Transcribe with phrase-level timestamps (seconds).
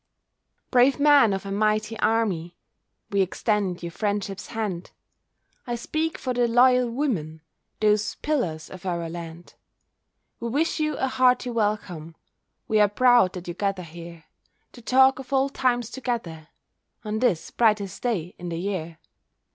[0.71, 2.57] Brave men of a mighty army,
[3.11, 4.89] We extend you friendship's hand
[5.67, 7.43] I speak for the "Loyal Women,"
[7.81, 9.53] Those pillars of our land.
[10.39, 12.15] We wish you a hearty welcome,
[12.67, 14.23] We are proud that you gather here
[14.71, 16.47] To talk of old times together
[17.05, 18.97] On this brightest day in the year.